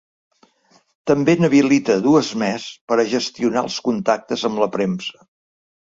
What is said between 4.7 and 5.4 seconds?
premsa.